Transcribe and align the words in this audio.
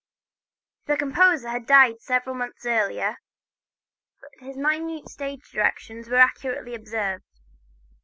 The 0.87 0.97
composer 0.97 1.49
had 1.49 1.67
died 1.67 1.99
some 1.99 2.23
months 2.39 2.65
earlier, 2.65 3.17
but 4.19 4.31
his 4.47 4.57
minute 4.57 5.09
stage 5.09 5.51
directions 5.51 6.09
were 6.09 6.17
accurately 6.17 6.73
observed. 6.73 7.23